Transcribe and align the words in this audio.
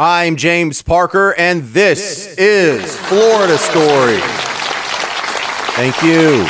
I'm 0.00 0.36
James 0.36 0.80
Parker, 0.80 1.34
and 1.36 1.64
this, 1.64 2.36
is 2.38 2.96
Florida 3.08 3.58
Story. 3.58 4.20
Thank 5.74 6.00
you. 6.04 6.46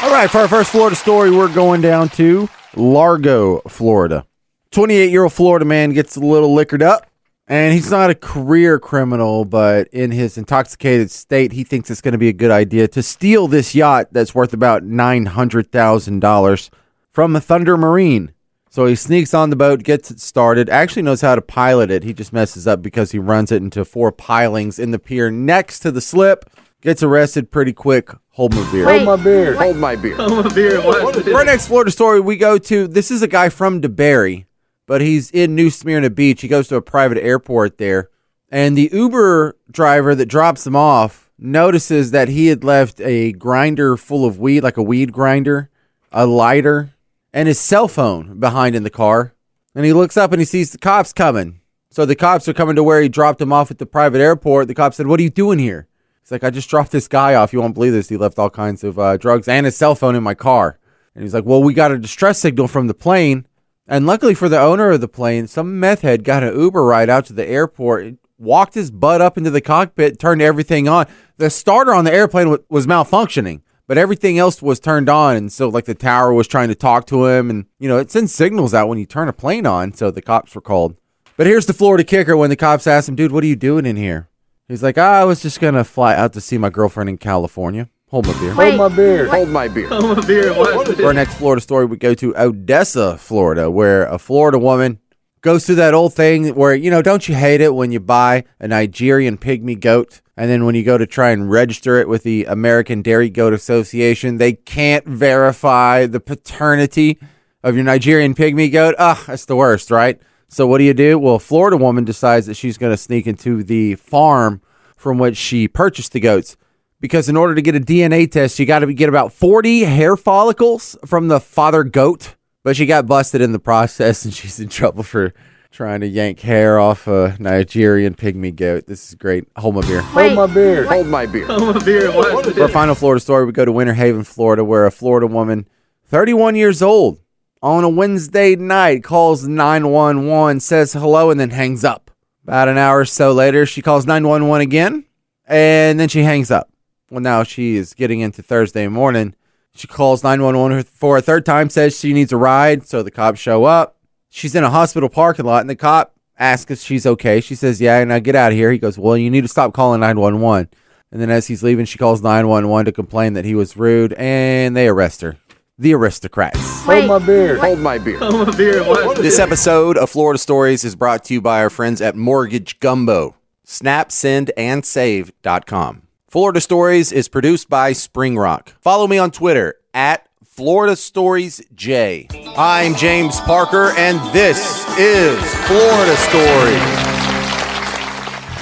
All 0.00 0.12
right, 0.12 0.30
for 0.30 0.38
our 0.38 0.46
first 0.46 0.70
Florida 0.70 0.94
story, 0.94 1.32
we're 1.32 1.52
going 1.52 1.80
down 1.80 2.08
to 2.10 2.48
Largo, 2.76 3.62
Florida. 3.62 4.24
28 4.70 5.10
year 5.10 5.24
old 5.24 5.32
Florida 5.32 5.64
man 5.64 5.90
gets 5.92 6.14
a 6.14 6.20
little 6.20 6.54
liquored 6.54 6.84
up, 6.84 7.08
and 7.48 7.74
he's 7.74 7.90
not 7.90 8.10
a 8.10 8.14
career 8.14 8.78
criminal, 8.78 9.44
but 9.44 9.88
in 9.88 10.12
his 10.12 10.38
intoxicated 10.38 11.10
state, 11.10 11.50
he 11.50 11.64
thinks 11.64 11.90
it's 11.90 12.00
going 12.00 12.12
to 12.12 12.18
be 12.18 12.28
a 12.28 12.32
good 12.32 12.52
idea 12.52 12.86
to 12.86 13.02
steal 13.02 13.48
this 13.48 13.74
yacht 13.74 14.06
that's 14.12 14.36
worth 14.36 14.52
about 14.52 14.84
$900,000 14.84 16.70
from 17.10 17.34
a 17.34 17.40
Thunder 17.40 17.76
Marine. 17.76 18.32
So 18.72 18.86
he 18.86 18.94
sneaks 18.94 19.34
on 19.34 19.50
the 19.50 19.56
boat, 19.56 19.82
gets 19.82 20.10
it 20.10 20.18
started, 20.18 20.70
actually 20.70 21.02
knows 21.02 21.20
how 21.20 21.34
to 21.34 21.42
pilot 21.42 21.90
it. 21.90 22.04
He 22.04 22.14
just 22.14 22.32
messes 22.32 22.66
up 22.66 22.80
because 22.80 23.12
he 23.12 23.18
runs 23.18 23.52
it 23.52 23.60
into 23.60 23.84
four 23.84 24.10
pilings 24.10 24.78
in 24.78 24.92
the 24.92 24.98
pier 24.98 25.30
next 25.30 25.80
to 25.80 25.90
the 25.90 26.00
slip, 26.00 26.48
gets 26.80 27.02
arrested 27.02 27.50
pretty 27.50 27.74
quick. 27.74 28.08
Hold 28.30 28.54
my 28.54 28.72
beer. 28.72 28.86
Hold 28.86 29.04
my 29.04 29.16
beer. 29.16 29.54
Hold 29.56 29.76
my 29.76 29.94
beer. 29.94 30.16
Hold 30.16 30.46
my 30.46 30.54
beer. 30.54 30.80
What? 30.80 31.22
For 31.22 31.34
our 31.34 31.44
next 31.44 31.66
Florida 31.66 31.90
story, 31.90 32.20
we 32.20 32.38
go 32.38 32.56
to 32.56 32.88
this 32.88 33.10
is 33.10 33.20
a 33.20 33.28
guy 33.28 33.50
from 33.50 33.82
DeBary, 33.82 34.46
but 34.86 35.02
he's 35.02 35.30
in 35.32 35.54
New 35.54 35.68
Smyrna 35.68 36.08
Beach. 36.08 36.40
He 36.40 36.48
goes 36.48 36.66
to 36.68 36.76
a 36.76 36.80
private 36.80 37.18
airport 37.18 37.76
there, 37.76 38.08
and 38.48 38.74
the 38.74 38.88
Uber 38.90 39.54
driver 39.70 40.14
that 40.14 40.26
drops 40.30 40.66
him 40.66 40.76
off 40.76 41.30
notices 41.38 42.12
that 42.12 42.28
he 42.28 42.46
had 42.46 42.64
left 42.64 43.02
a 43.02 43.32
grinder 43.32 43.98
full 43.98 44.24
of 44.24 44.38
weed, 44.38 44.62
like 44.62 44.78
a 44.78 44.82
weed 44.82 45.12
grinder, 45.12 45.68
a 46.10 46.24
lighter, 46.24 46.94
and 47.32 47.48
his 47.48 47.58
cell 47.58 47.88
phone 47.88 48.38
behind 48.38 48.74
in 48.74 48.82
the 48.82 48.90
car. 48.90 49.34
And 49.74 49.84
he 49.84 49.92
looks 49.92 50.16
up 50.16 50.32
and 50.32 50.40
he 50.40 50.44
sees 50.44 50.70
the 50.70 50.78
cops 50.78 51.12
coming. 51.12 51.60
So 51.90 52.04
the 52.06 52.14
cops 52.14 52.48
are 52.48 52.54
coming 52.54 52.76
to 52.76 52.82
where 52.82 53.00
he 53.00 53.08
dropped 53.08 53.40
him 53.40 53.52
off 53.52 53.70
at 53.70 53.78
the 53.78 53.86
private 53.86 54.20
airport. 54.20 54.68
The 54.68 54.74
cop 54.74 54.94
said, 54.94 55.06
What 55.06 55.20
are 55.20 55.22
you 55.22 55.30
doing 55.30 55.58
here? 55.58 55.88
He's 56.22 56.30
like, 56.30 56.44
I 56.44 56.50
just 56.50 56.70
dropped 56.70 56.92
this 56.92 57.08
guy 57.08 57.34
off. 57.34 57.52
You 57.52 57.60
won't 57.60 57.74
believe 57.74 57.92
this. 57.92 58.08
He 58.08 58.16
left 58.16 58.38
all 58.38 58.50
kinds 58.50 58.84
of 58.84 58.98
uh, 58.98 59.16
drugs 59.16 59.48
and 59.48 59.66
his 59.66 59.76
cell 59.76 59.94
phone 59.94 60.14
in 60.14 60.22
my 60.22 60.34
car. 60.34 60.78
And 61.14 61.22
he's 61.22 61.34
like, 61.34 61.44
Well, 61.44 61.62
we 61.62 61.74
got 61.74 61.92
a 61.92 61.98
distress 61.98 62.38
signal 62.38 62.68
from 62.68 62.86
the 62.86 62.94
plane. 62.94 63.46
And 63.86 64.06
luckily 64.06 64.34
for 64.34 64.48
the 64.48 64.60
owner 64.60 64.90
of 64.90 65.00
the 65.00 65.08
plane, 65.08 65.46
some 65.46 65.80
meth 65.80 66.02
head 66.02 66.24
got 66.24 66.44
an 66.44 66.58
Uber 66.58 66.84
ride 66.84 67.10
out 67.10 67.26
to 67.26 67.32
the 67.32 67.46
airport, 67.46 68.14
walked 68.38 68.74
his 68.74 68.90
butt 68.90 69.20
up 69.20 69.36
into 69.36 69.50
the 69.50 69.60
cockpit, 69.60 70.18
turned 70.18 70.40
everything 70.40 70.88
on. 70.88 71.06
The 71.36 71.50
starter 71.50 71.92
on 71.92 72.04
the 72.04 72.12
airplane 72.12 72.56
was 72.68 72.86
malfunctioning, 72.86 73.60
but 73.86 73.98
everything 73.98 74.38
else 74.38 74.62
was 74.62 74.80
turned 74.80 75.08
on. 75.08 75.36
And 75.36 75.52
so, 75.52 75.68
like, 75.68 75.84
the 75.84 75.94
tower 75.94 76.32
was 76.32 76.46
trying 76.46 76.68
to 76.68 76.74
talk 76.74 77.06
to 77.06 77.26
him. 77.26 77.50
And, 77.50 77.66
you 77.78 77.88
know, 77.88 77.98
it 77.98 78.10
sends 78.10 78.34
signals 78.34 78.74
out 78.74 78.88
when 78.88 78.98
you 78.98 79.06
turn 79.06 79.28
a 79.28 79.32
plane 79.32 79.66
on. 79.66 79.92
So 79.92 80.10
the 80.10 80.22
cops 80.22 80.54
were 80.54 80.60
called. 80.60 80.96
But 81.36 81.46
here's 81.46 81.66
the 81.66 81.72
Florida 81.72 82.04
kicker 82.04 82.36
when 82.36 82.50
the 82.50 82.56
cops 82.56 82.86
asked 82.86 83.08
him, 83.08 83.16
Dude, 83.16 83.32
what 83.32 83.44
are 83.44 83.48
you 83.48 83.56
doing 83.56 83.86
in 83.86 83.96
here? 83.96 84.28
He's 84.68 84.82
like, 84.82 84.96
ah, 84.96 85.20
I 85.20 85.24
was 85.24 85.42
just 85.42 85.60
going 85.60 85.74
to 85.74 85.84
fly 85.84 86.14
out 86.14 86.32
to 86.32 86.40
see 86.40 86.56
my 86.56 86.70
girlfriend 86.70 87.10
in 87.10 87.18
California. 87.18 87.90
Hold 88.08 88.26
my 88.26 88.32
beer. 88.40 88.52
Hold 88.52 88.76
my 88.76 88.88
beer. 88.88 89.26
Hold 89.26 89.48
my 89.48 89.68
beer. 89.68 89.88
Hold 89.88 90.16
my 90.18 90.26
beer. 90.26 90.54
What? 90.54 90.96
For 90.96 91.06
our 91.06 91.12
next 91.12 91.34
Florida 91.34 91.60
story, 91.60 91.84
we 91.84 91.96
go 91.96 92.14
to 92.14 92.34
Odessa, 92.36 93.18
Florida, 93.18 93.70
where 93.70 94.04
a 94.06 94.18
Florida 94.18 94.58
woman 94.58 94.98
goes 95.42 95.66
through 95.66 95.74
that 95.74 95.92
old 95.92 96.14
thing 96.14 96.54
where, 96.54 96.74
you 96.74 96.90
know, 96.90 97.02
don't 97.02 97.28
you 97.28 97.34
hate 97.34 97.60
it 97.60 97.74
when 97.74 97.92
you 97.92 98.00
buy 98.00 98.44
a 98.58 98.68
Nigerian 98.68 99.36
pygmy 99.36 99.78
goat 99.78 100.20
and 100.36 100.48
then 100.50 100.64
when 100.64 100.74
you 100.74 100.84
go 100.84 100.96
to 100.96 101.06
try 101.06 101.30
and 101.30 101.50
register 101.50 101.98
it 101.98 102.08
with 102.08 102.22
the 102.22 102.44
American 102.46 103.02
Dairy 103.02 103.28
Goat 103.28 103.52
Association, 103.52 104.38
they 104.38 104.54
can't 104.54 105.04
verify 105.04 106.06
the 106.06 106.20
paternity 106.20 107.18
of 107.62 107.74
your 107.74 107.84
Nigerian 107.84 108.34
pygmy 108.34 108.72
goat? 108.72 108.94
Ah, 108.98 109.22
that's 109.26 109.44
the 109.44 109.56
worst, 109.56 109.90
right? 109.90 110.20
So 110.48 110.66
what 110.66 110.78
do 110.78 110.84
you 110.84 110.94
do? 110.94 111.18
Well, 111.18 111.36
a 111.36 111.40
Florida 111.40 111.76
woman 111.76 112.04
decides 112.04 112.46
that 112.46 112.54
she's 112.54 112.78
going 112.78 112.92
to 112.92 112.96
sneak 112.96 113.26
into 113.26 113.62
the 113.62 113.96
farm 113.96 114.62
from 114.96 115.18
which 115.18 115.36
she 115.36 115.66
purchased 115.66 116.12
the 116.12 116.20
goats 116.20 116.56
because 117.00 117.28
in 117.28 117.36
order 117.36 117.54
to 117.54 117.62
get 117.62 117.74
a 117.74 117.80
DNA 117.80 118.30
test, 118.30 118.58
you 118.58 118.66
got 118.66 118.80
to 118.80 118.92
get 118.94 119.08
about 119.08 119.32
40 119.32 119.80
hair 119.84 120.16
follicles 120.16 120.96
from 121.04 121.28
the 121.28 121.40
father 121.40 121.82
goat. 121.82 122.36
But 122.64 122.76
she 122.76 122.86
got 122.86 123.06
busted 123.06 123.40
in 123.40 123.52
the 123.52 123.58
process 123.58 124.24
and 124.24 124.32
she's 124.34 124.60
in 124.60 124.68
trouble 124.68 125.02
for 125.02 125.34
trying 125.70 126.00
to 126.00 126.06
yank 126.06 126.40
hair 126.40 126.78
off 126.78 127.06
a 127.06 127.34
Nigerian 127.40 128.14
pygmy 128.14 128.54
goat. 128.54 128.86
This 128.86 129.08
is 129.08 129.14
great. 129.14 129.44
Hold 129.56 129.76
my 129.76 129.80
beer. 129.80 130.02
Hold 130.02 130.34
my 130.34 130.46
beer. 130.46 130.86
Hold 130.86 131.06
my 131.06 131.26
beer. 131.26 131.46
Hold 131.46 131.74
my 131.76 131.84
beer. 131.84 132.12
What? 132.12 132.54
For 132.54 132.62
our 132.62 132.68
final 132.68 132.94
Florida 132.94 133.20
story, 133.20 133.46
we 133.46 133.52
go 133.52 133.64
to 133.64 133.72
Winter 133.72 133.94
Haven, 133.94 134.22
Florida, 134.22 134.62
where 134.62 134.86
a 134.86 134.92
Florida 134.92 135.26
woman, 135.26 135.66
31 136.04 136.56
years 136.56 136.82
old, 136.82 137.20
on 137.62 137.84
a 137.84 137.88
Wednesday 137.88 138.54
night 138.54 139.02
calls 139.02 139.46
911, 139.48 140.60
says 140.60 140.92
hello, 140.92 141.30
and 141.30 141.40
then 141.40 141.50
hangs 141.50 141.84
up. 141.84 142.10
About 142.44 142.68
an 142.68 142.76
hour 142.76 143.00
or 143.00 143.04
so 143.04 143.32
later, 143.32 143.64
she 143.64 143.80
calls 143.82 144.04
911 144.04 144.60
again, 144.62 145.04
and 145.46 145.98
then 145.98 146.08
she 146.08 146.22
hangs 146.22 146.50
up. 146.50 146.70
Well, 147.10 147.20
now 147.20 147.44
she 147.44 147.76
is 147.76 147.94
getting 147.94 148.20
into 148.20 148.42
Thursday 148.42 148.88
morning. 148.88 149.34
She 149.74 149.86
calls 149.86 150.22
911 150.22 150.84
for 150.84 151.16
a 151.16 151.22
third 151.22 151.46
time, 151.46 151.70
says 151.70 151.98
she 151.98 152.12
needs 152.12 152.32
a 152.32 152.36
ride, 152.36 152.86
so 152.86 153.02
the 153.02 153.10
cops 153.10 153.40
show 153.40 153.64
up. 153.64 153.96
She's 154.28 154.54
in 154.54 154.64
a 154.64 154.70
hospital 154.70 155.08
parking 155.08 155.44
lot, 155.46 155.60
and 155.62 155.70
the 155.70 155.76
cop 155.76 156.14
asks 156.38 156.70
if 156.70 156.80
she's 156.80 157.06
okay. 157.06 157.40
She 157.40 157.54
says, 157.54 157.80
Yeah, 157.80 158.02
now 158.04 158.18
get 158.18 158.34
out 158.34 158.52
of 158.52 158.58
here. 158.58 158.70
He 158.70 158.78
goes, 158.78 158.98
Well, 158.98 159.16
you 159.16 159.30
need 159.30 159.42
to 159.42 159.48
stop 159.48 159.72
calling 159.72 160.00
911. 160.00 160.68
And 161.10 161.20
then 161.20 161.30
as 161.30 161.46
he's 161.46 161.62
leaving, 161.62 161.84
she 161.84 161.98
calls 161.98 162.22
911 162.22 162.86
to 162.86 162.92
complain 162.92 163.34
that 163.34 163.44
he 163.44 163.54
was 163.54 163.76
rude, 163.76 164.12
and 164.14 164.76
they 164.76 164.88
arrest 164.88 165.20
her. 165.20 165.36
The 165.78 165.94
aristocrats. 165.94 166.82
Hold 166.82 167.06
my 167.06 167.18
beer. 167.18 167.58
Hold 167.58 167.78
my 167.80 167.98
beer. 167.98 168.18
Hold 168.18 168.48
my 168.48 168.56
beer. 168.56 168.82
What? 168.84 169.16
This 169.16 169.38
episode 169.38 169.96
of 169.96 170.10
Florida 170.10 170.38
Stories 170.38 170.84
is 170.84 170.94
brought 170.94 171.24
to 171.24 171.34
you 171.34 171.40
by 171.40 171.62
our 171.62 171.70
friends 171.70 172.00
at 172.00 172.14
Mortgage 172.14 172.78
Gumbo. 172.78 173.34
Snap, 173.64 174.12
send, 174.12 174.50
and 174.56 174.84
save.com. 174.84 176.01
Florida 176.32 176.60
Stories 176.62 177.12
is 177.12 177.28
produced 177.28 177.68
by 177.68 177.92
Spring 177.92 178.38
Rock. 178.38 178.72
Follow 178.80 179.06
me 179.06 179.18
on 179.18 179.32
Twitter 179.32 179.74
at 179.92 180.26
Florida 180.46 180.96
Stories 180.96 181.60
J. 181.74 182.26
I'm 182.56 182.94
James 182.94 183.38
Parker, 183.42 183.92
and 183.98 184.18
this 184.32 184.88
is 184.98 185.38
Florida 185.66 186.16
Story. 186.16 186.78